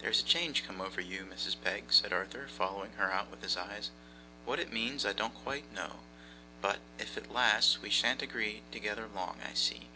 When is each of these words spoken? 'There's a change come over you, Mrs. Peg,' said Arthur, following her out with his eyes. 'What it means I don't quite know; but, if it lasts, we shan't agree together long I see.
'There's 0.00 0.18
a 0.18 0.24
change 0.24 0.64
come 0.66 0.80
over 0.80 1.00
you, 1.00 1.24
Mrs. 1.24 1.54
Peg,' 1.62 1.92
said 1.92 2.12
Arthur, 2.12 2.48
following 2.48 2.94
her 2.94 3.12
out 3.12 3.30
with 3.30 3.42
his 3.42 3.56
eyes. 3.56 3.92
'What 4.44 4.58
it 4.58 4.72
means 4.72 5.06
I 5.06 5.12
don't 5.12 5.36
quite 5.44 5.70
know; 5.72 6.00
but, 6.60 6.80
if 6.98 7.16
it 7.16 7.30
lasts, 7.30 7.78
we 7.80 7.88
shan't 7.88 8.22
agree 8.22 8.62
together 8.72 9.06
long 9.06 9.38
I 9.40 9.54
see. 9.54 9.86